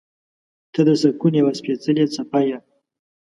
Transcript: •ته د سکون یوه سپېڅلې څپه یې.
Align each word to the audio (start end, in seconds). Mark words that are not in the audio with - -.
•ته 0.73 0.81
د 0.87 0.89
سکون 1.01 1.33
یوه 1.39 1.51
سپېڅلې 1.59 2.05
څپه 2.15 2.39
یې. 2.47 2.57